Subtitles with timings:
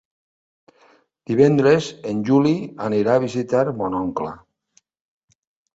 [1.33, 2.57] Divendres en Juli
[2.89, 4.37] anirà a visitar mon oncle.